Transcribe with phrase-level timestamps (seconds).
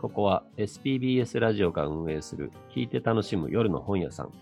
[0.00, 4.32] ここは SPBS ラジオが運営する聞いて楽しむ夜の本屋さん。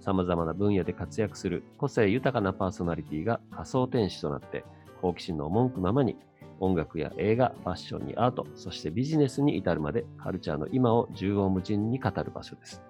[0.00, 4.64] 様々な分野で活躍する個性豊かなパーソナリティが仮想天使となって
[5.02, 6.16] 好奇心の赴くままに
[6.60, 12.82] 音楽や映画、ファッションにアート、そしてビジネスに至るまでカルチャーの今を縦横無尽に語る場所です。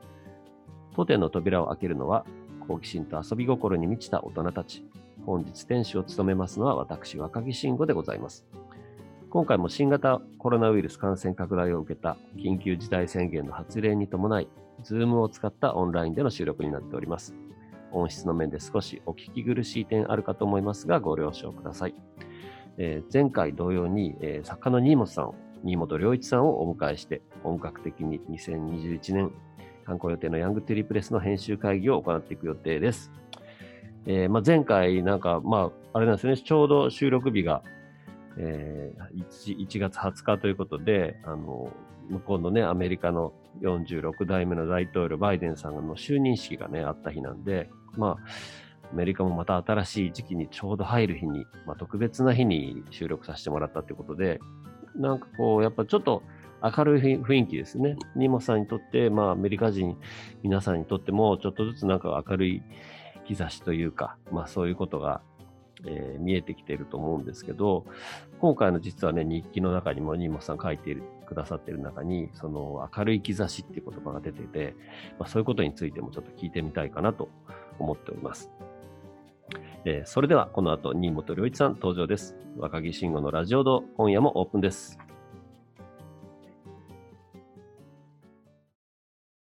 [0.95, 2.25] 当店の扉を開けるのは
[2.68, 4.84] 好奇心と遊び心に満ちた大人たち。
[5.27, 8.46] 本日店主を務めますのは私、若木慎吾でございます。
[9.32, 14.48] 今回も新型コロナウイルス感染拡大を受けた緊急事態宣言の発令に伴い、
[14.84, 17.34] Zoom を使ったオンラインでの収録になっております。
[17.93, 21.94] 音質の面で少しお聞き苦しい点あるかと思いますが、ご了承ください。
[22.76, 25.32] えー前回同様に、えー作家の新本さん、
[25.64, 29.32] 新本良一さんをお迎えして、本格的に2021年
[29.86, 33.10] 観光予定のヤングテリープレスの編集会議を行っていく予定です。
[34.05, 37.62] えーまあ、前回、なんか、まあ、あれなんですね、ちょうど収録日が、
[38.39, 41.70] えー 1, 1月20日ということで、あの、
[42.09, 54.41] 向こうのね、アメリカの46代目の大統領、バイデンさんの就任式がね、あった日なんで、まあ、アメリカもまた新しい時期にちょうど入る日に、まあ、特別な日に収録させてもらったということで、
[54.94, 56.22] なんかこう、やっぱちょっと
[56.62, 57.96] 明るい雰囲気ですね。
[58.14, 59.96] ニモさんにとって、まあ、アメリカ人
[60.42, 62.62] 皆さんにとっても、ちょっとずつなんか明るい
[63.28, 65.22] 兆しというか、まあそういうことが、
[65.86, 67.84] えー見えてきていると思うんですけど、
[68.41, 74.74] 今回の実はね、日記の中にもニモさん書いているくださっている中に、その明るい兆しっていう言葉が出てて、
[75.19, 77.28] まあ、そういうことについてもちょっと聞いてみたいかなと
[77.78, 78.50] 思っております。
[79.84, 82.36] えーそれではこの後、新本良一さん登場です。
[82.56, 84.98] 若木慎吾のラジオ堂、今夜もオープンです。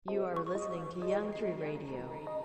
[0.10, 2.41] You are listening to Young Tree Radio.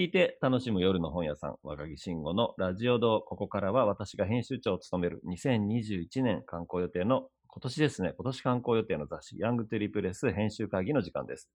[0.00, 3.20] 聞いて楽しむ夜の本屋さん、若木慎吾のラジオ堂。
[3.20, 11.50] ここからは私が編集長を務める2021年観光予定の今年ですね、今年観光予定の雑誌、ヤングトゥリプレス編集会議の時間です。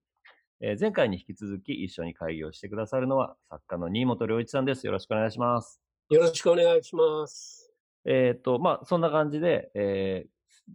[0.61, 4.85] えー前回に引き続き一緒に会議をしてくださるのは作家の新本良一さんです。
[4.85, 5.81] よろしくお願いします。
[6.12, 7.73] よろしくお願いします。
[8.06, 10.29] えっ、と、まあ、そんな感じで、えー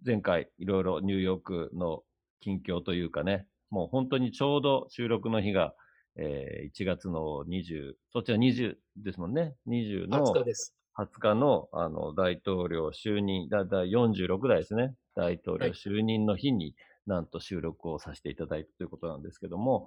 [0.05, 2.03] 前回いろいろニューヨークの
[2.41, 5.73] 近況というかね、もう本当にちょうど収録の日が、
[6.17, 9.55] えー1月の20、そっちは20ですもんね。
[9.69, 10.75] 20の20日です。
[10.99, 14.95] 20日のあの大統領就任、だだ46代ですね。
[15.15, 16.75] 大統領はい就任の日に、
[17.07, 19.87] なんと収録をさせていただいたということなんですけども、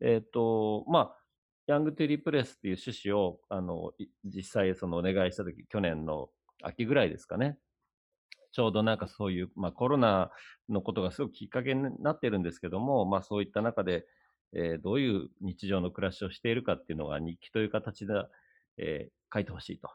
[0.00, 1.16] えっ、と、まあ、
[1.66, 6.28] ヤングテリープレスっていう趣旨を、あの、い実際そのお願いしたとき、去年の
[6.62, 7.58] 秋ぐらいですかね。
[8.52, 10.30] ちょうどなんかそういう、まあコロナ
[10.68, 14.04] のことがすごくきっかけになってるんですけども、まあそういった中で、
[14.52, 18.14] えーどういう日常の暮らしをしているかっていうのが日記という形で、
[18.78, 19.90] えー書いてほしいと。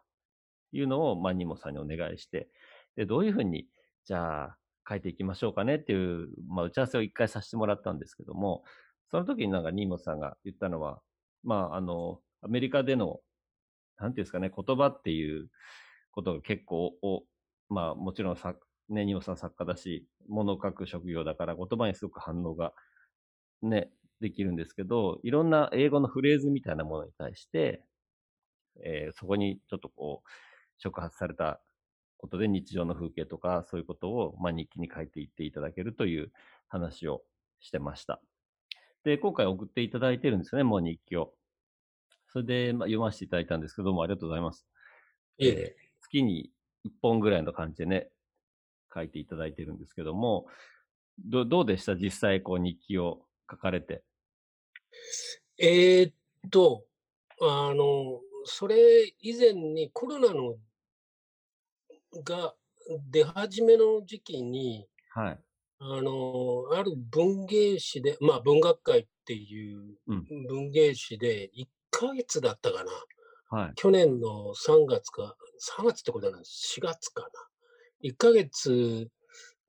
[0.72, 2.50] いうのを、まあ、ニモさんにお願いして、
[2.96, 3.68] で、どういうふうに、
[4.06, 4.58] じゃあ、
[4.88, 8.64] 書いていきましょうかねっていう、まあ、打ち合わせを一回させてもらったんですけども、
[9.12, 11.02] その時になんかニモさんが言ったのは、
[11.44, 13.20] まあ、あの、アメリカでの、
[13.98, 15.50] なんていうんですかね、言葉っていう
[16.12, 17.24] ことが結構お、
[17.70, 18.56] まあ、もちろんさ、
[18.90, 22.74] ね、ニモさん作家だし、物を書く職業だから言葉にすごく反応が
[23.62, 23.92] ね、
[24.22, 27.84] できるんですけど、いろんな英語のフレーズみたいなものに対して、
[28.84, 30.30] えーそこにちょっとこう、
[30.78, 31.62] 触発された
[32.18, 36.32] ことで日常の風景とか、そういうことを、まあ、日記に書いていっていただけるという
[36.70, 37.24] 話を
[37.60, 38.22] してました。
[39.04, 41.34] で、今回送っていただいてるんですよね、もう日記を。
[42.28, 44.68] それで、まあ、読ませていただいたんですけども、ありがとうございます。
[45.38, 46.52] いえいえ月に
[46.84, 48.12] 1本ぐらいの感じでね、
[48.94, 50.48] 書いていただいてるんですけども、
[51.20, 51.96] どどうでした？
[51.96, 54.04] 実際、こう、日記を書かれて。
[55.58, 56.14] えーっ
[56.50, 56.86] と、
[57.42, 60.56] あの、それ以前にコロナの
[62.24, 62.54] が
[63.12, 65.40] 出始めの時期に、はい。
[65.82, 72.92] あの、ある文芸誌で、まあ文学会っていううん文芸誌で1ヶ月だったかな。
[73.50, 73.72] はい。
[73.76, 75.36] 去年の3月か、
[75.80, 77.28] 3月ってことはない、4月かな。
[78.02, 79.10] 1ヶ月、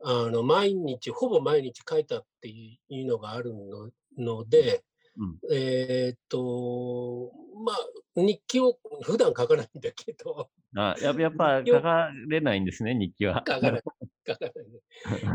[0.03, 4.85] あの、毎日、ほぼ毎日書いたっていうのがあるのので、
[5.17, 5.39] うん。
[5.53, 7.33] えーっと、
[7.65, 7.77] まあ、
[8.17, 13.45] 日記を普段書かないんだけど、あ、やっぱ、やっぱ 書かれないんですね、日記は。
[13.47, 13.83] 書かない、
[14.27, 14.81] 書かないね。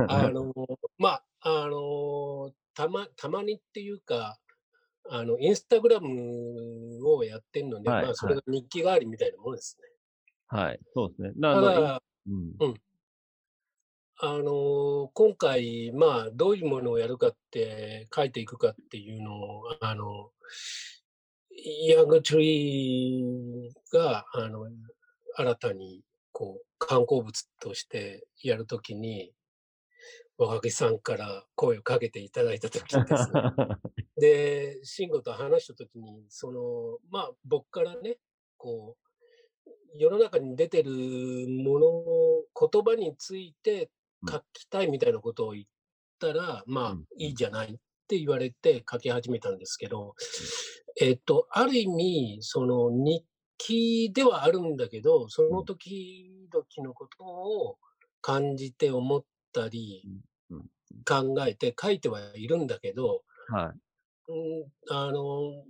[0.08, 0.54] あの、
[0.98, 4.40] まあ、あの、たま、たまにっていうか、
[5.10, 9.88] あの、インスタグラムをやってるので、はいまあ、それが日記代わりみたいなものですね。
[10.48, 10.80] はい。
[10.94, 11.34] そうですね。
[11.36, 12.74] だたからだ、うん。
[14.18, 20.32] あの、今回、まあ、どういうものをやるかって、書いていくかっていうのを、あの、
[21.88, 24.70] ヤングトゥリーが、あの、
[25.36, 26.02] 新たに、
[26.32, 29.34] こう、観光物としてやるときに、
[30.38, 33.42] 若木さんから声をかけていただいたときにですね、
[34.18, 38.18] で、慎吾と話したときに、その、まあ、僕からね、
[38.56, 38.96] こ
[39.66, 43.90] う、世の中に出てるものの言葉について
[44.30, 45.66] 書きたいみたいなことを言っ
[46.20, 47.78] たら、まあうん、いいじゃないっ
[48.08, 50.16] て言われて書き始めたんですけど、
[51.00, 53.26] えっと、ある意味、その日
[53.58, 57.78] 記ではあるんだけど、その時々のことを
[58.22, 59.24] 感じて思っ
[59.54, 60.04] たり
[61.08, 64.32] 考えて書いてはいるんだけど、はい。
[64.32, 65.64] うん、あの、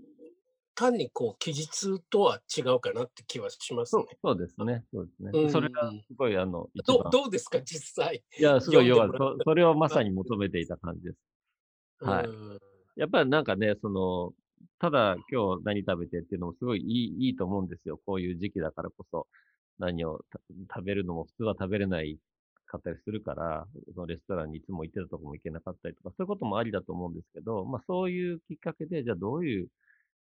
[0.76, 4.06] 単にこう記述とは違うかなって気はしますね。
[4.24, 4.84] そうですね。
[4.94, 5.32] そうですね。
[5.34, 7.10] うんそれがすごい、あの、一ど。
[7.10, 8.24] どうですか、実際？
[8.38, 9.18] いや、すごいよかった。
[9.18, 11.18] そそれをまさに求めていた感じです。
[12.02, 12.60] はいうん
[12.98, 14.34] やっぱりなんかね、その、
[14.80, 18.00] ただ今日何食べてっていうのもすごいいいいいと思うんですよ。
[18.06, 19.28] こういう時期だからこそ。
[19.78, 20.40] 何をた
[20.74, 22.18] 食べるのも普通は食べれない
[22.66, 29.68] かったりするから、そのレストランにいつも行ってたとこも行けなかったりとか、そういうこともありだと思うんですけど、まあそういうきっかけで、じゃあどういう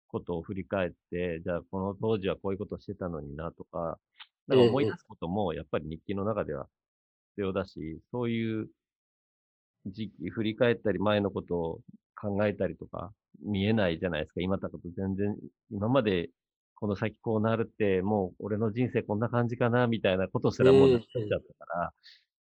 [0.09, 3.99] ことを振り返って、じゃあこの当時はこういうことしてたのになとか、
[4.47, 6.67] なんか思い出すこともやっぱり日記の中では
[7.33, 8.69] 必要だし、そういう
[9.87, 11.81] 時期、振り返ったり前のことを
[12.21, 13.13] 考えたりとか、
[13.45, 14.41] 見えないじゃないですか。
[14.41, 15.37] 今だと全然、
[15.71, 16.31] 今まで
[16.75, 21.93] この先こうなるって、もう俺の人生こんな感じかな、みたいなことすらもううんなっちゃったか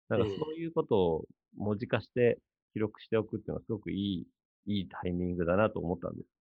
[0.10, 1.26] ら、なんかそういうことを
[1.58, 2.40] 文字化して
[2.74, 4.28] 記録しておくっていうのはすごくいい、
[4.66, 6.39] いいタイミングだなと思ったんです。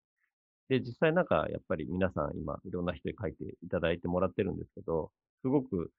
[0.69, 5.11] で、実際なんかやっぱり皆さん今いろんな人に書いていただいてもらってるんですけど、
[5.41, 5.91] すごく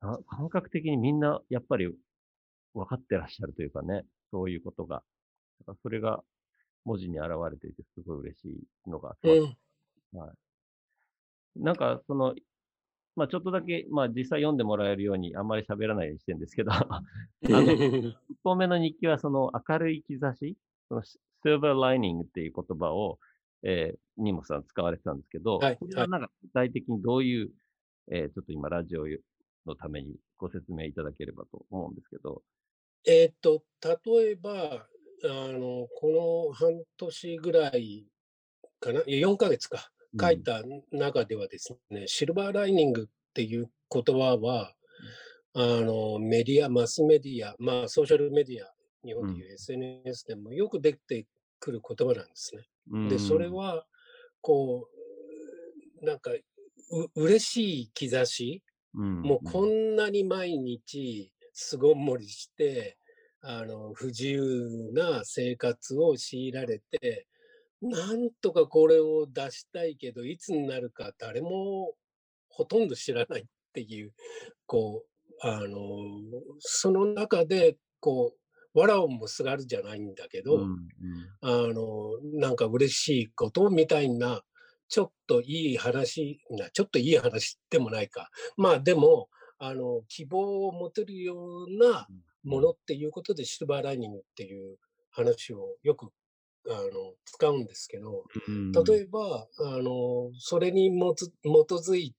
[0.00, 1.88] な感覚的にみんなやっぱり
[2.74, 5.02] 分かってらっしゃるというかね、そういうことが。
[5.60, 6.22] だからそれが
[6.84, 8.44] 文字に現れていてすごい嬉し
[8.86, 9.52] いのが伝わっ
[10.14, 11.62] うんはい。
[11.62, 12.34] なんか、その、
[13.16, 17.02] まあちょっとだけ、まあ実際読んでもらえるようにあんまり喋らないようにしてるんですけど、 あ
[17.42, 17.60] の、
[18.30, 20.56] 一本目の日記はその明るい兆し、
[20.88, 21.02] その
[21.44, 23.18] silver lining っていう言葉を、
[23.62, 27.50] えー、ニモさん使われてたんですけど、はいこれはなんか具体的にどういう、
[28.12, 29.04] えーちょっと今ラジオ
[29.66, 32.42] のためにご説明いただければと思うんですけど、
[33.06, 34.86] えーっと、例えば、
[35.24, 38.06] あの、この半年ぐらい
[38.78, 39.90] かな、いや4ヶ月か、
[40.20, 44.74] 書いた中ではですね、シルバーライニングっていう言葉は、
[45.54, 48.70] あの、メディア、マスメディア、まあ、ソーシャルメディア、
[49.04, 51.26] 日本でいう SNS でもよく出て
[51.58, 52.62] くる言葉なんですね。
[52.88, 53.08] うん。
[53.08, 53.86] で、それ、は、
[54.40, 54.88] こ
[56.02, 58.62] う、なんか、う嬉しい兆し、
[58.94, 59.22] うん。
[59.22, 62.98] もうこんなに毎日巣ごもりして、
[63.42, 67.26] あの、不自由な生活を強いられて、
[67.82, 71.94] なんとかこれを出したいけど、いつになるか誰も
[72.48, 74.12] ほとんど知らないっていう、
[74.66, 75.78] こう、あの、
[76.60, 78.39] その中で、こう、
[78.74, 80.78] わらをもすがるじゃないんだけど、うんうん。
[81.40, 84.42] あの、なんか嬉しいことみたいな、
[84.88, 88.30] ちょっといい話な、ちょっといい話でもないか。
[88.56, 89.28] まあでも、
[89.58, 92.08] あの、希望を持てるような
[92.44, 94.78] ものっていうことでシルバーライニングっていう
[95.10, 96.10] 話をよく、
[96.68, 98.72] あの、使うんですけど、うん。
[98.72, 102.14] 例えば、あの、それにもつ基づい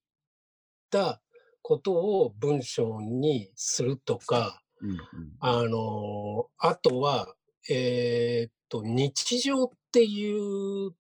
[0.90, 1.22] た
[1.62, 5.00] ことを文章にするとか、うんうん
[5.40, 7.36] あの、あとは、
[7.70, 10.92] えーっと、日常っていう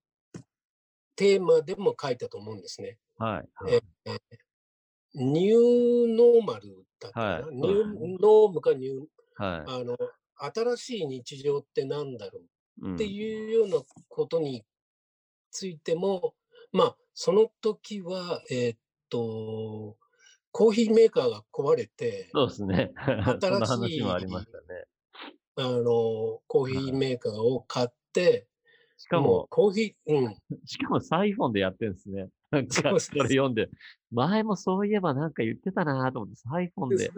[1.15, 2.97] テーマでも書いたと思うんですね。
[3.17, 3.49] はい。
[3.69, 4.19] えー
[5.13, 9.97] ニューノーマルだったかな、はいニューノームかニュー、はあの、
[10.37, 12.39] 新しい日常ってなんだろ
[12.81, 12.95] うい。
[12.95, 14.63] っていうようなことに
[15.51, 16.33] ついても、
[16.71, 19.97] まあ、その時は、えーっと、
[20.51, 22.91] コーヒーメーカーが壊れて、そうですね。
[23.41, 24.85] 新しいありましたね。
[25.55, 28.47] あの、コーヒーメーカーを買って、
[28.97, 32.29] しかも、コーヒー、うん、 しかもサイフォンでやってるんですね。
[32.51, 33.69] なんか、それ読んで、
[34.11, 37.09] 前もそういえばなんか言ってたなと思って、サイフォンで、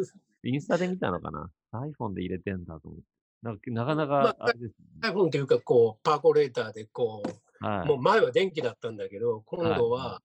[0.43, 1.49] インスタで見たのかな？
[1.71, 3.05] サイフォンで入れてんだと思って。
[3.41, 5.09] なんかなかなか、まああれですね。
[5.09, 7.87] iPhone というか、こう、パーコレーターで、こう、はい。
[7.87, 10.21] もう前は電気だったんだけど、今度はは、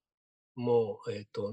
[0.55, 1.53] もう、えっ、と、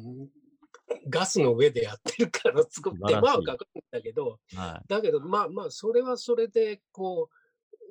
[1.10, 7.30] ガスの上でやってるから、すごく手間はかかるんだけど、はだけど、まあまあ、それはそれで、こ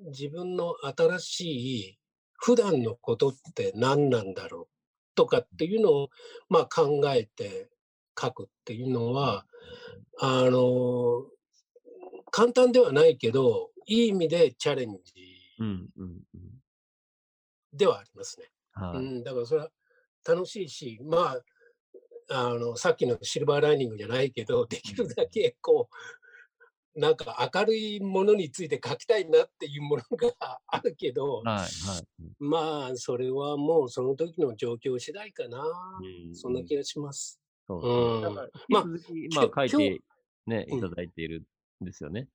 [0.03, 1.41] う、自分の新し
[1.81, 1.99] い、
[2.37, 6.11] 普段のことって何なんだろうとかっていうのを、
[6.49, 7.71] まあ考えて
[8.21, 9.47] 書くっていうのは、
[10.21, 11.27] あの、
[12.31, 15.35] 簡単ではないけど、いい意味でチャレンジい。
[15.61, 16.63] うん、うん、うん。
[17.73, 18.47] ではありますね。
[18.73, 18.99] はい。
[18.99, 19.71] うん、だからそれは
[20.27, 21.41] 楽しいし、まあ、
[22.31, 31.69] あの、さっきのシルバーライニングじゃないけど、できるだけこう、なんか明るいものについて書きたいなっていうものがあるけど、はい、はい。
[32.38, 35.59] まあ、それはもうその時の状況次第かな。
[35.61, 37.40] うんそんな気がします。
[37.66, 38.35] そう
[38.69, 40.02] まあ引き続き、まあ、書いて
[40.47, 41.43] ね、うんいただいている
[41.83, 42.28] んですよね。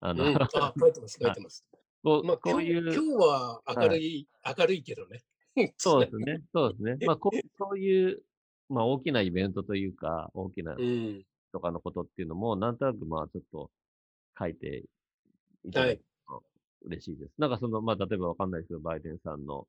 [0.00, 1.64] あの、うん、あ、 書いてます、書いてます。
[2.02, 5.06] こうまあ、こういう、今日は明るい、明るいけど
[5.54, 5.74] ね。
[5.78, 6.42] そうですね。
[6.52, 7.06] そうですね。
[7.06, 8.22] まあ、こうそういう、
[8.68, 11.22] まあ、大きなイベントというか、大きなうん。
[11.52, 13.70] とかのことっていうのも、なんとなく、まあ、ちょっと
[14.38, 14.84] 書いて
[15.64, 16.42] いただくと
[16.82, 17.32] 嬉しいです。
[17.38, 19.66] なんかその、まあ、例えばわかんないですけど、バイデンさんの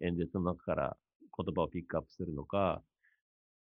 [0.00, 0.96] 演説の中から
[1.36, 2.82] 言葉をピックアップするのか、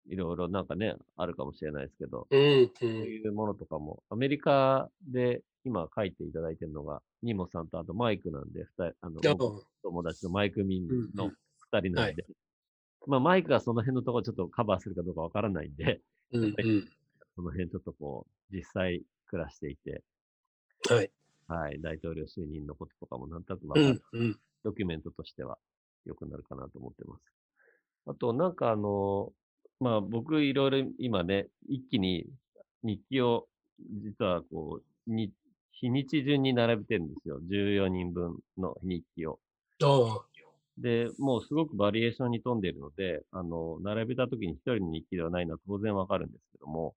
[0.07, 2.71] いろいろなんかね、あるかもしれないですけど、うん、う。
[2.79, 9.21] そうんいうものとかも、アメリカで今書いていただいてるのが、ニモさんとあとマイクなんで、二人、あの、
[9.83, 11.35] 友達のマイクミンのうんうん
[11.71, 12.25] 二人なんで、
[13.07, 16.01] まあマイクがその辺のところちょっとカバーするかどうかわからないんで、
[16.31, 16.53] うん、うん。
[17.35, 20.03] その辺ちょっとこう、実際暮らしていて、
[20.89, 21.11] はい。
[21.47, 24.39] はい、大統領就任のこととかもなんとなくわうかる、ん、うん。
[24.63, 25.57] ドキュメントとしては
[26.05, 27.23] 良くなるかなと思ってます。
[28.05, 29.31] あと、なんかあの、
[29.79, 32.25] まあ僕いろいろ今ね、一気に
[32.83, 33.47] 日記を
[33.79, 35.31] 実はこう、に
[35.71, 37.39] 日にち順に並べてるんですよ。
[37.49, 39.39] 14人分の日記を。
[39.81, 40.25] ああ、
[40.81, 46.95] で、もうすごくバリエーションに富んでいるので、あの、並べた時に一人の日記ではないのは当然わかるんですけども、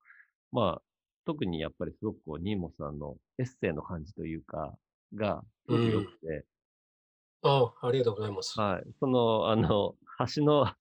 [0.52, 0.82] まあ、
[1.24, 4.74] 特にやっぱりすごくこう、ニーモさんのエッセイの感じというか、
[5.14, 6.44] が、すごく良くて、
[7.42, 8.60] ああ、ありがとうございます。
[8.60, 8.84] はい。
[9.00, 9.96] その、あの、
[10.34, 10.72] 橋の、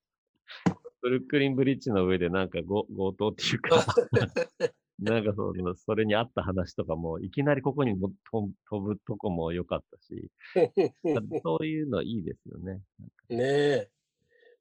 [1.01, 3.83] ブルックリンブリッジの上でなんかご強盗っていうか、
[5.01, 10.29] なんかその、それに合った話とかも、いきなりここにも飛ぶとこも良かったし、
[11.43, 12.81] そういうのいいですよね。
[13.29, 13.89] ねえ。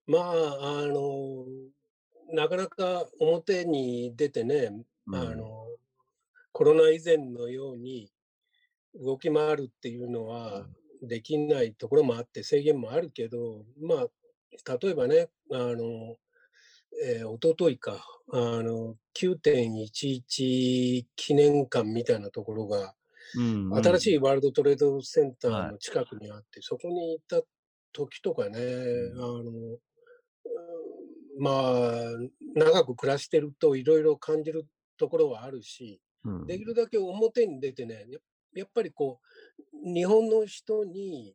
[0.07, 1.45] まあ、あの、
[2.33, 5.67] なかなか表に出てね、うんあの、
[6.53, 8.11] コロナ以前のように
[8.95, 10.67] 動き回るっていうのは
[11.03, 16.17] できないところもあって制限もあるけど、まあ、例えばね、あの、
[17.03, 22.95] えー、おとといか、あの、9.11記念館みたいなところが、
[23.37, 25.73] うん新しいワールドトレードセンターはい。
[25.73, 27.47] の近くにあって、そこに行った
[27.93, 28.63] 時とかね、ん。
[29.15, 29.79] あの、うん
[31.39, 31.93] まあ、
[32.55, 34.67] 長く暮らしてるといろいろ感じる
[34.99, 36.47] ところはあるし、うん。
[36.47, 38.19] できるだけ表に出てね、や
[38.55, 39.21] やっぱりこ
[39.85, 41.35] う、日本の人に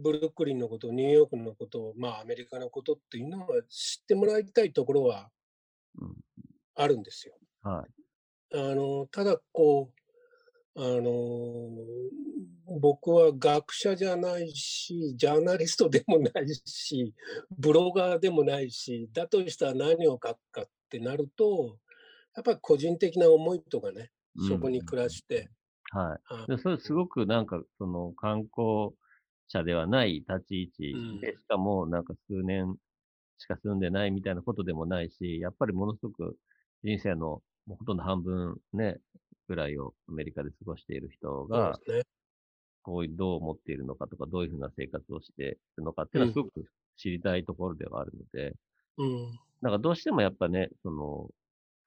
[0.00, 5.30] ブルックリンのこと、ニューヨークのこと、まあアメリカのことっていうのは知ってもらいたいところは
[5.98, 6.16] うん
[6.74, 7.34] あるんですよ。
[7.62, 8.06] はい。
[8.54, 9.92] あの、ただこ
[10.76, 11.10] う、あの、
[12.80, 17.14] 僕は学者じゃないし、ジャーナリストでもないし、
[17.58, 21.78] ブロガーでもないし、だとしたら何を書くかってなると、
[22.34, 25.50] やっぱり個人的な思いとかね、そこに暮らして、
[25.92, 26.20] はい。
[26.28, 28.90] あでそれすごくなんか、その観光
[29.48, 32.76] 者ではない立ち位置で、うんしかもなんか数年
[33.38, 36.36] しか住んでないみたいなことでもないし、やっぱりものすごく
[36.82, 38.98] 人生のほとんど半分ね、
[39.48, 41.78] ぐらいをアメリカで過ごしている人が。
[42.82, 45.46] こうどう思っているのかとか、どういうふうな生活をしてい
[45.78, 46.64] るのかっていうのはすごく
[46.96, 48.54] 知りたいところではあるので、
[48.96, 49.40] うん。
[49.60, 51.28] なんかどうしてもやっぱね、その、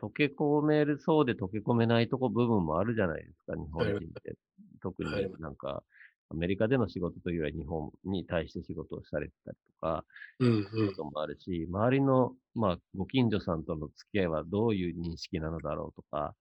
[0.01, 4.35] 溶け込めるそうで溶け込めないとこ部分もあるじゃないですか、日本人って。
[4.81, 5.83] 特になんか、
[6.31, 10.05] アメリカでの仕事というよりは日本に対して仕事をされてたりとか、
[10.39, 16.39] うんそういうこともあるし、周りの、まあ、ご近所さんとの付き合いはどういう認識なのだろうとか、うん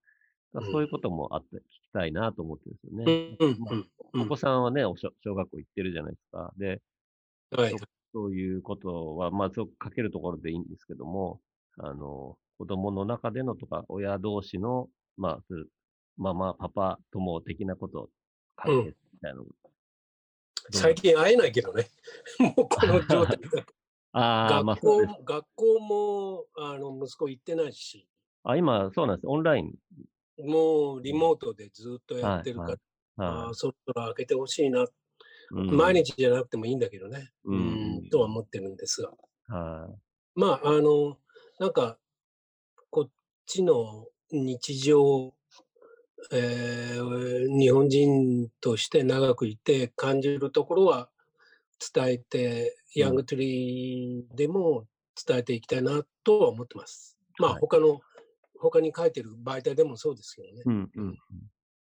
[0.72, 3.04] そういうこともあって聞きたいなと思ってるんですようん。
[3.04, 3.36] ね。
[3.38, 3.58] うん。
[3.60, 3.74] まあ
[4.14, 4.22] うん。
[4.22, 6.52] お子さんはね、お小小学校行ってるじゃないですか。
[6.56, 6.80] で、
[7.50, 7.74] はい。
[8.14, 11.40] そういうことは、まあ、そう書けるところでいいんですけども、
[11.78, 15.54] あの、子供の中でのとか、親同士の、まあ、
[16.16, 18.08] ママ、パパ、友的なこと、
[18.56, 19.44] 関係みたいなの、
[20.72, 21.88] 最近会えないけどね。
[22.38, 23.74] もうこの状態だと。
[24.12, 28.08] ああ、まあ学校そうです。、学校も、あの、息子行ってないし、
[28.44, 29.26] あ、今、そうなんです。
[29.26, 29.74] オンライン。
[30.38, 32.78] もうリモートでずっとやってるから、
[33.24, 34.86] はいはあーそろそろ開けてほしいな、
[35.50, 35.56] い。
[35.56, 35.94] うん毎。
[35.94, 39.12] 日じゃなくてもいいんだけどね、ううんん、とは思ってるんですが。
[39.48, 39.98] は
[40.34, 41.18] まあ、あの、
[41.58, 41.98] なんか、
[42.90, 43.10] こっ
[43.46, 45.34] ちの日常、
[46.32, 51.08] えー日本人として長くいて感じるところは
[51.94, 54.86] 伝えて、うんヤングトゥリーでも
[55.26, 57.18] 伝えていきたいなとは思ってます。
[57.38, 58.00] まあ、はい他の、
[58.58, 60.62] 他に書いてる媒体でもそうですけどねい。。
[60.64, 61.06] うん、うん。
[61.06, 61.16] うん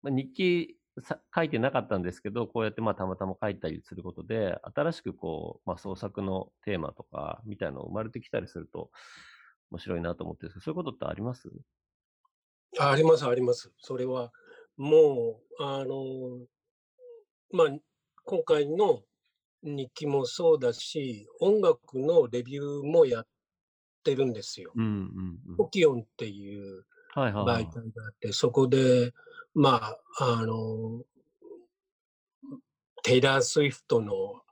[0.03, 8.91] まあ、日記さ書いてなかったんですけど、こうやってまあたまたま書いたりすることで、新しくこう、まあ創作のテーマとか、みたいなの生まれてきたりすると、
[9.71, 11.51] 面白いなと思ってるんですけど、そういうことってあります？
[12.79, 13.73] ああります、あります。
[13.79, 14.33] それは、
[14.77, 16.47] もう、あの、
[17.51, 17.79] まあ、
[18.25, 19.03] 今回の
[19.63, 23.27] 日記もそうだし、音楽のレビューもやっ
[24.03, 24.73] てるんですよ。
[24.75, 25.57] うんうんうん。
[25.57, 27.73] ポキオンっていうはいはいはい媒。
[27.73, 29.13] 体があって、そこで、
[29.55, 31.03] まあ、あの、
[33.03, 34.43] テイラー・スウィフトの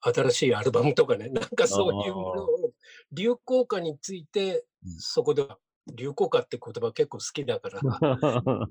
[0.00, 2.72] 新しいアルバムとかね、なんかそういうものを、
[3.12, 5.58] 流行歌についてうん、そこでは、
[5.94, 7.80] 流行歌って言葉結構好きだから、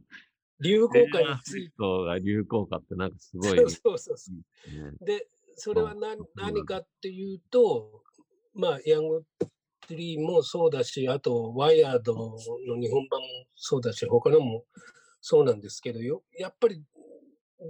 [0.61, 5.05] 流行歌について、そうが流行歌ってなんかすごい、そうそうそう。
[5.05, 8.03] で、それは何何かっていうと、
[8.53, 9.23] まあ、ヤング
[9.87, 12.37] トリーもそうだし、あと、ワイヤードの
[12.79, 14.65] 日本版もそうだし、他のも
[15.21, 16.83] そうなんですけどよ、やっぱり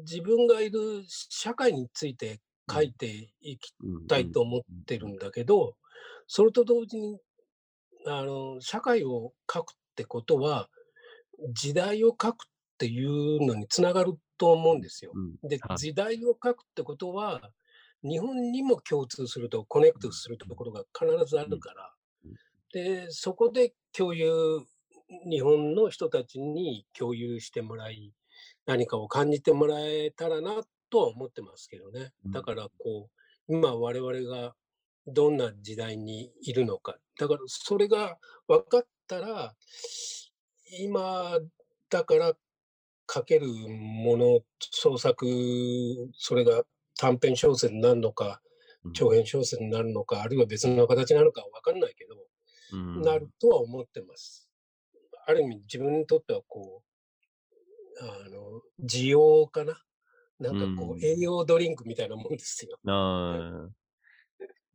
[0.01, 2.39] 自分がいる社会について
[2.71, 3.73] 書いていき
[4.07, 5.75] たいと思ってるんだけど、
[6.27, 7.19] それと同時に、
[8.07, 10.69] あの、社会を書くってことは、
[11.53, 12.47] 時代を書くっ
[12.77, 15.11] ていうのにつながると思うんですよ。
[15.13, 15.49] うん。
[15.49, 15.77] では、い。
[15.77, 17.41] 時代を書くってことは、
[18.03, 21.93] 日本にも共通すると、コネクトするところが必ずあるから。
[22.25, 22.33] うん、
[22.71, 24.61] で、そこで共有、
[25.29, 28.13] 日本の人たちに共有してもらい、
[28.65, 32.11] 何かを感じてもらえたらなとは思ってますけどね。
[32.25, 32.31] うん。
[32.31, 34.55] だから、こう、今我々が
[35.07, 36.97] どんな時代にいるのか。
[37.17, 39.55] だから、それが分かったら、
[40.79, 41.39] 今
[41.89, 42.33] だから
[43.11, 45.25] 書けるもの、創作、
[46.13, 46.63] それが
[46.97, 48.41] 短編小説になるのか、
[48.83, 52.15] うん長編小説になるのか、あるいは別の形なのかわかんないけど、
[52.73, 54.49] うんなるとは思ってます。
[55.25, 56.87] ある意味自分にとってはこう、
[57.99, 59.81] あの、需要かな。
[60.39, 62.77] なんかこうんう、栄養ドリンクみたいなもんですよ。
[62.85, 63.86] あー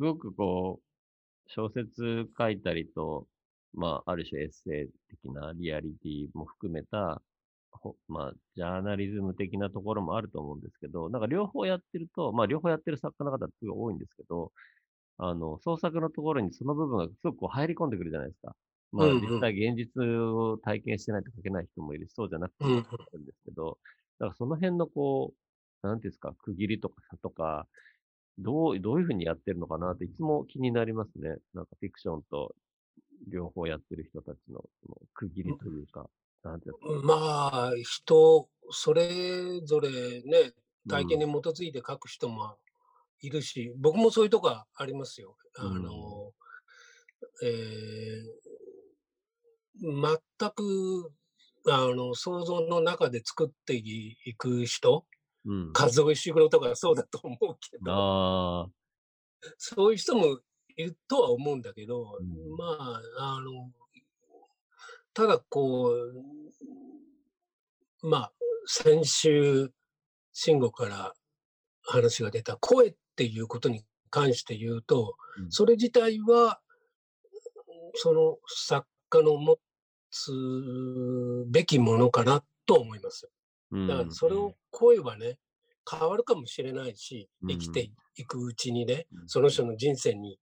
[0.02, 3.28] すごくこう、小説書いたりと、
[3.72, 7.22] まあ、ある種エッセイ的なリアリティも含めた、
[7.70, 14.52] ほまあ、ジャーナリズム的なところもあると思うんですけど、なんか両方やってると、まあ、両方やってる作家の方ってすごい多いんですけど、
[15.18, 18.56] あの、創作のところにその部分がすごくこう入り込んでくるじゃないですか。
[18.92, 22.82] まあ、実際現実を体験してないと書けない人もいるし、そうじゃなくてもい
[23.14, 23.78] るんですけど、
[24.18, 25.34] だからその辺のこ
[25.84, 27.68] う、なんていうんですか、区切りとか差とか、
[28.38, 31.36] どう、どういうふうにやってるのかなっていつも気になりますね。
[31.54, 32.54] なんかフィクションと
[33.28, 36.08] 両方やってる人たちのその区切りというか、
[36.42, 37.02] なんていう。
[37.02, 39.90] まあ、人、それぞれ
[40.22, 40.52] ね、
[40.88, 42.56] 体験に基づいて書く人も
[43.20, 45.36] いるし、僕もそういうとこはありますよ。
[45.56, 46.32] あの、
[47.42, 48.52] えー
[49.82, 51.12] 全く、
[51.66, 55.04] あの、想像の中で作っていく人、
[55.44, 55.66] うん。
[55.68, 58.70] うん、数え石黒とかそうだと思うけど、
[59.58, 60.38] そういう人も
[60.76, 63.70] いるとは思うんだけど、うんまあ、あの、
[65.14, 65.90] ただこ
[68.02, 68.32] う、まあ、
[68.66, 69.72] 先週、
[70.32, 71.14] 慎吾から
[71.82, 76.60] 話が出た声っていうことに関して言うと、うんそれ自体は、
[77.94, 79.58] その作家の持
[80.10, 80.30] つ
[81.48, 83.30] べきものかなと思います。
[83.72, 85.38] うんだからそれを、声はね、
[85.90, 90.38] 変わるかもしれないし、うん生きていくうちにね、うんその人の人生に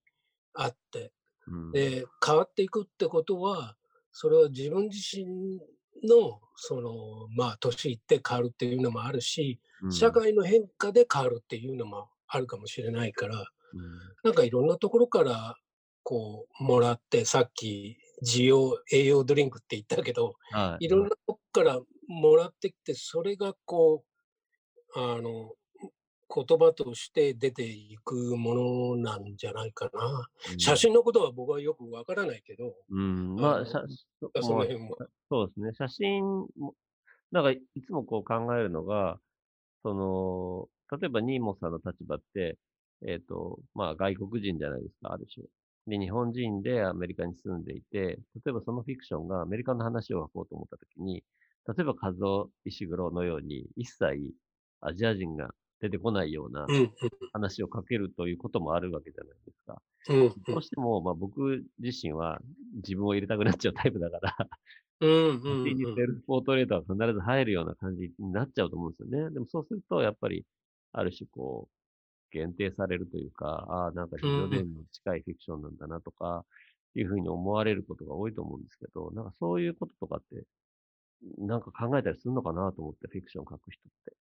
[0.54, 1.12] あって、
[1.46, 3.76] うん、で、変わっていくってことは、
[4.12, 5.60] それは自分自身
[6.04, 9.92] の、その、まあ、年いって変わるっていうのもあるし、うん。
[9.92, 13.46] 社、会の変化で変わるっていうのもあるかもしれないから、うん。
[14.24, 15.56] なんかいろんなところから、
[16.02, 20.86] こう、もらって、さっき、需要、栄養ドリンクって言ったけど、はい。
[20.86, 21.80] いろんなとこから
[22.10, 24.04] もらってきて、それがこ
[24.96, 25.52] う、あの、
[26.32, 30.28] 言葉として出ていくものなんじゃないかな。
[30.58, 33.78] 写真のことは僕はよくわからないけど、うん、まあ、そ
[34.54, 34.96] の辺は。
[35.28, 35.70] そうですね。
[35.74, 36.24] 写真
[36.56, 36.74] も、
[37.30, 39.18] なんかいつもこう考えるのが、
[39.82, 42.58] その、例えばニーモさんの立場って、
[43.06, 45.46] えっ、と、まあ外国人じゃないですか、ある種。
[45.86, 48.18] で、日本人でアメリカに住んでいて、例
[48.48, 51.24] えばそのフィクションがアメリカの話を書こうと思ったときに、
[51.76, 54.32] 例えば和夫石黒のように一切
[54.80, 56.92] アジア人が出てこないようなうん、
[57.32, 59.82] 話を書けるということもあるわけじゃないですか。
[60.46, 62.38] どうしても、まあ僕自身は
[62.76, 64.36] 自分を入れたくなっちゃうタイプだから、
[65.00, 69.30] うん、にセルフポートレートは必ず入るような感じになっちゃうと思うんですよね。
[69.30, 70.44] でもそうすると、やっぱり、
[70.92, 71.74] ある種こう、
[72.30, 76.44] 限定されるというか、ああ、なんか非常伝に近いフィクションなんだなとか、
[76.94, 80.44] いうふうに思われることが多いと思うんですけど、なんかそういうこととかって、
[81.38, 84.16] なんか考えたりするのかなと思って、フィクション書く人って。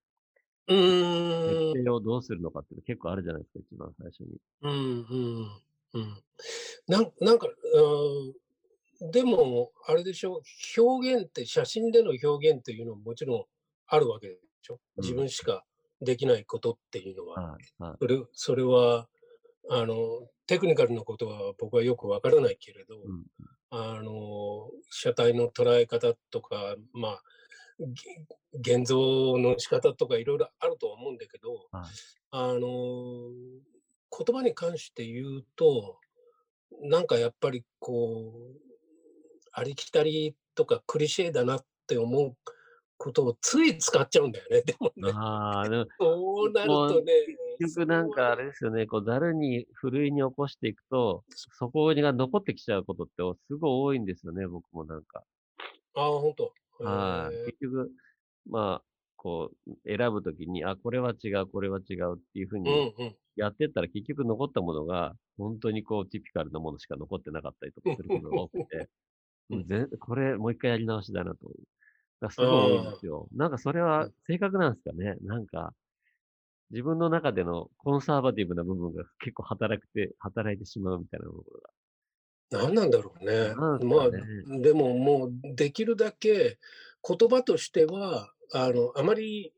[0.68, 4.38] うーん設定をどうするのかって結構あるじゃないですか、一番最初に。
[4.62, 5.62] うん、うん。
[5.94, 6.22] うん。
[6.86, 7.48] なんなんか、
[9.02, 10.42] うん、でも、あれでしょ、
[10.76, 13.44] 表現って、写真での表現っていうのももちろん
[13.86, 14.80] あるわけでしょ。
[14.96, 15.64] うん自分しか
[16.02, 17.52] できないことっていうのは。
[17.52, 17.82] はい。
[17.82, 17.96] はい。
[18.00, 19.08] それそれは
[19.70, 23.24] あの、テクニカルなことは僕はよくわからないけれど、うん。
[23.70, 27.22] あの、車体の捉え方とか、まあ、
[28.52, 31.84] げ現像の仕方とかいろいろあるとは思うんだけど、はい。
[32.32, 33.30] あの、
[34.10, 35.98] 言葉に関して言うと、
[36.82, 38.70] なんかやっぱりこう、
[39.52, 42.36] ありきたりとかクリシェだなって思う
[42.96, 44.62] ことをつい使っちゃうんだよね。
[44.62, 45.64] でもね、あ
[45.98, 47.12] そうなるとね、
[47.60, 53.12] 結局なんかあれですよね、こう、ざるにふるいに起こしていくと、そこが残ってきちゃうことって
[53.48, 55.22] すごい多いんですよね、僕もなんか。
[55.94, 56.52] ああ、本当。
[56.84, 57.52] はい。
[57.52, 57.90] 結局、
[58.48, 58.84] まあ、
[59.16, 63.16] こう、選ぶときに、あ、これは違う、これは違うっていうふううんにうん。
[63.36, 68.88] やってったら結局残ったものが、本当にこう、ティピカルなものしか残ってなかったりとかすることが多くて、
[69.68, 71.50] ぜこれもう一回やり直しだなと。
[72.20, 73.28] だすごい多いんですよ。
[73.32, 75.16] なんかそれは性格なんですかね。
[75.22, 75.74] なんか、
[76.70, 81.70] 自分の中でのコンサバティブな部分が結構働くて、働いてしまうみたいなところが。
[82.50, 83.54] 何なんだろうね。
[83.54, 84.10] なんすまあ
[84.60, 86.58] でももうできるだけ
[87.06, 89.52] 言葉としては、あの、あまり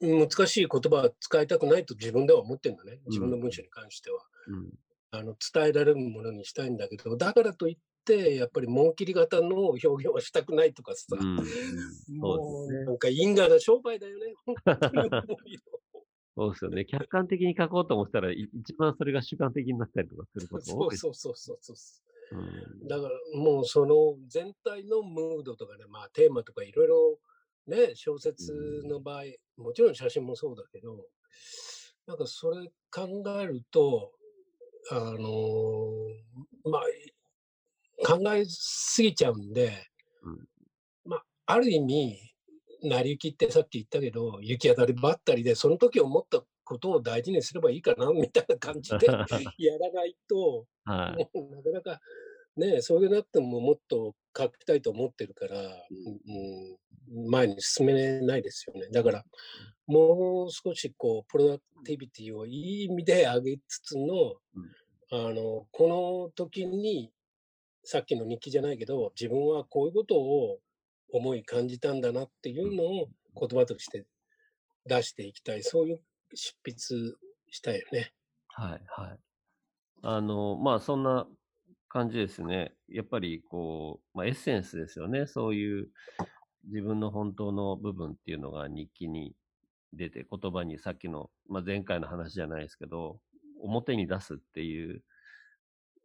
[0.00, 3.00] 難しい言葉は使いたくないと自分では思ってるんだね。
[3.06, 4.20] 自分の文章に関しては。
[4.48, 4.70] うん。
[5.10, 11.38] あの、伝えられるものにしたいんだけど、だからといって、やっぱり紋切り型の表現はしたくないとかさう、ん。
[11.38, 12.66] うも。
[12.66, 14.34] うなんか因果な商売だよね。
[16.36, 16.84] そうですよね。
[16.86, 21.00] 客観的に書こうと思ったら、い一番それが主観的になったりとかすることが多いです。
[21.00, 22.38] そうそうそうそうそう。
[22.38, 22.88] うん。
[22.88, 27.18] だからもうその全体のムードとかね、まあテーマとかいろいろ
[27.66, 28.52] ね、小説
[28.84, 29.24] の場合、
[29.56, 31.06] もちろん写真もそうだけど、
[32.06, 34.12] なんかそれ考えると、
[34.90, 36.82] あのーまあ、
[38.06, 39.86] 考えすぎちゃうんで、
[40.22, 40.38] うん
[41.04, 42.31] まあ、ある意味、
[42.82, 49.06] 成り行きってさっき言ったけど、行き当たりばったりで、その時思ったことを大事にすればいいかな、みたいな感じで
[49.58, 51.30] やらないと、はい。
[51.50, 52.00] なかなか
[52.56, 55.58] ね、それでなってももっと書きたいと思ってるから、
[57.10, 58.88] うん、前に進めないですよね。
[58.92, 59.24] だから、
[59.86, 64.34] もう少しこう、プロダクティビティをいい意味で上げつつの、
[65.10, 67.10] あの、この時に、
[67.84, 70.60] さっきの日記じゃないけど、自分はこういうことを
[71.12, 74.06] 思い感じたんだなっていうのを言葉として
[74.86, 75.62] 出していきたい。
[75.62, 76.00] そういう
[76.34, 77.14] 執筆
[77.50, 78.12] したいよね。
[78.48, 79.18] はい、はい。
[80.02, 81.26] あの、まあ、そんな
[81.88, 82.72] 感じですね。
[82.88, 85.26] やっぱり、こう、まあ、エッセンスですよね。
[85.26, 85.88] そういう
[86.64, 89.34] 自分の本当の部分っていうのが日記に
[89.92, 93.20] 出て、言葉にさっきの、まあ、前回の話じゃないですけど、
[93.60, 95.02] 表に出すっていう、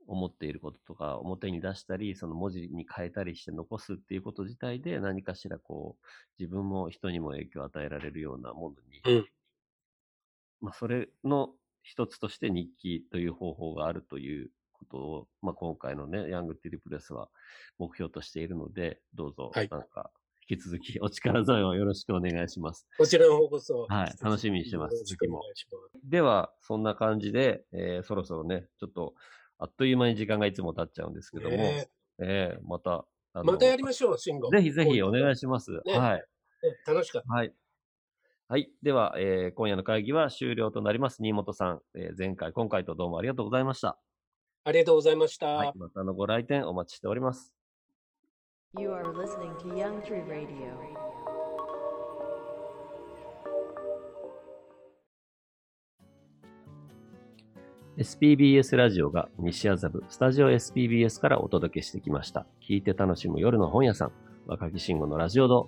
[0.08, 6.06] 思っていることとか、表に出したり、その文字に変えたりして残すっていうこと自体で何かしらこう、
[6.40, 9.28] 自分も人にも影響を与えられるようなものに、うん
[10.62, 11.50] まあ、それの
[11.84, 17.30] 一つとして日記という方法があるということを、まあ、今回のね、ヤングティリプレスは
[17.78, 20.12] 目標としているので、どうぞ、はいなんか、
[20.50, 22.88] 引き続きお力添えをよろしくお願いします。
[22.98, 23.86] こちらの方こそ。
[23.90, 26.10] はい楽しみにしてますよろしくお願いします。
[26.10, 29.14] では、そんな感じで、えーそろそろね、ちょっと、
[29.60, 31.90] あっという間に時間がいつも経っちゃうんですけども、ね
[32.20, 34.50] えーまた、またやりましょう、慎吾。
[34.50, 35.72] ぜひぜひお願いしします。
[35.86, 36.26] ねはい。
[36.64, 36.92] ます。
[36.92, 37.34] 楽しかった。
[37.34, 37.54] はい。
[38.48, 38.72] はい。
[38.82, 41.18] では、えー今夜の会議は終了となります。
[41.22, 44.00] 新本さん、えー前回、今回とどうもありがとうございました。
[44.64, 45.48] ありがとうございました。
[45.48, 45.72] はい。
[45.76, 47.54] またのご来店お待ちしております。
[48.78, 51.27] You are listening to Young Tree Radio.
[57.98, 62.46] SPBS ラジオが西麻布スタジオ SPBS からお届けしてきました。
[62.62, 64.12] 聞いて楽しむ夜の本屋さん、
[64.46, 65.68] 若き慎吾のラジオ堂。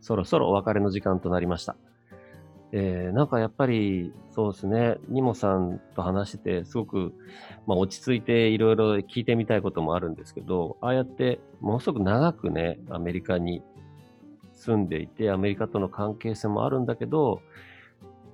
[0.00, 1.76] そろそろお別れの時間となりました。
[2.72, 7.12] えー、なんかやっぱり、そうですね、ニモさんと話してて、すごく、
[7.68, 13.62] まあ、落ち着いていろいろ聞いてみたいこともあるんですけど、ああやってものすごく長くね、アメリカに
[14.52, 17.40] 住んでいて、アメリカとの関係性もあるんだけど、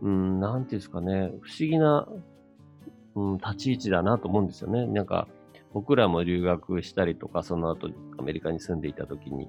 [0.00, 2.08] うん、なんていうんですかね、不思議な
[3.14, 4.86] うん、立ち位置だなと思うんですよね。
[4.86, 5.28] なんか、
[5.72, 9.48] 僕らも留学したりとか、その後アメリカに住んでいた時に、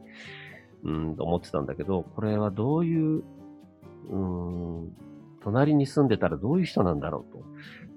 [0.84, 3.24] うん、と思ってたんだけど、これはどういう、
[4.10, 4.96] うん、
[5.44, 7.44] 隣に住んでたらどういう人なんだろうと、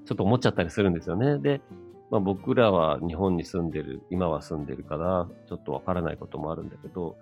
[0.05, 1.39] ちょっと思っちゃったりするんですよね。
[1.39, 1.63] で、
[2.11, 7.17] まあ、僕らは日本に住んでる、今は住んでるから、ちょっとわからないこともあるんだけど、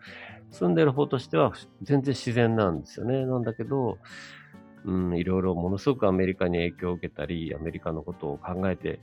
[0.50, 3.26] 住んでる方としては全然自然なんですよね。
[3.26, 3.98] なんだけど、
[4.84, 9.00] うん、いろいろものすごくアメリカに影響を受けたり、アメリカのことを考えて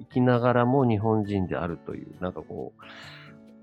[0.00, 2.72] 生きながらも日本人であるという、なんかこ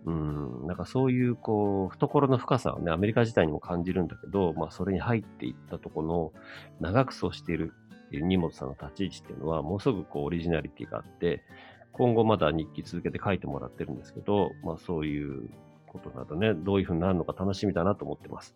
[0.05, 6.31] う、うん、なんかそういう、こう、懐の深さをね、アメリカ自体にも感じるんだけど、まあ、それに入っていったとこの、
[6.79, 7.71] 長くそうしている
[8.07, 11.43] っていう荷物さんの立ち位置っていうのは、ものすごくこう、オリジナリティがあって、
[11.91, 15.49] 今後まだ日記続けて書いてもらってるんですけど、まあ、そういう
[15.85, 18.55] ことなどね、どういうふうになるのか楽しみだなと思ってます。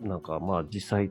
[0.00, 1.10] なんかまあ実際、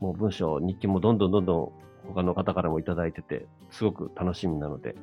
[0.00, 1.72] もう文章、日記もどんどんどんどん
[2.08, 4.94] 他の方からもいただいてて、すごく楽しみなので、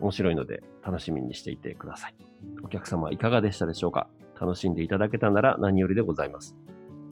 [0.00, 2.14] 面白いので楽しみにしていてください。
[2.62, 4.08] お客様いかがでしたでしょうか？
[4.40, 6.56] 楽しんでいただけたなら何よりでございます。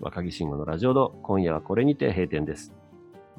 [0.01, 2.73] 若木慎吾のラジオ堂、今夜はこれにて閉店です。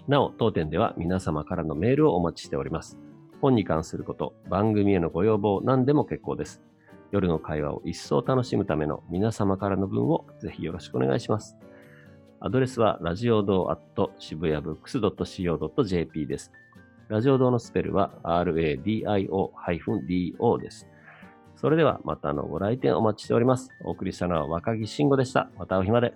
[0.08, 3.00] なお、当店では皆様からのメールをお待ちしております。
[3.42, 6.62] 本に関すること、番組へのご要望、何でも結構です。
[7.12, 11.58] 夜の会話を一層楽しむための皆様からの文をぜひよろしくお願いします。
[12.42, 16.54] アドレスはラジオ堂 at 渋谷ブックス .co.jp です。
[17.10, 19.52] ラジオ堂のスペルは radio-do
[20.62, 20.88] です。
[21.58, 23.72] それではまたのご来店お待ちしております。
[23.84, 25.50] お送りしたのは若木慎吾でした。
[25.58, 26.14] またお暇で。